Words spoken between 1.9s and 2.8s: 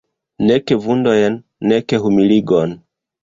humiligon.